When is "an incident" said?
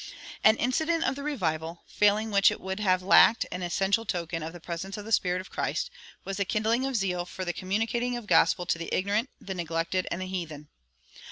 0.49-1.03